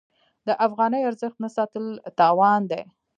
د 0.47 0.49
افغانۍ 0.65 1.01
ارزښت 1.09 1.37
نه 1.43 1.49
ساتل 1.55 1.85
تاوان 2.19 2.61
دی. 2.71 2.83